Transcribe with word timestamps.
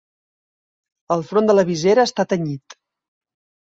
El 1.17 1.23
front 1.33 1.51
de 1.53 1.59
la 1.59 1.69
visera 1.71 2.09
està 2.13 2.29
tenyit. 2.35 2.81